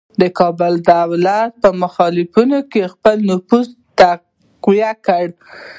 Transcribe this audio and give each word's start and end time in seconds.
د 0.21 0.23
کابل 0.39 0.73
دولت 0.91 1.51
په 1.63 1.69
مخالفانو 1.81 2.59
کې 2.71 2.91
خپل 2.93 3.15
نفوذ 3.29 3.67
تقویه 3.99 4.91
کړ. 5.05 5.25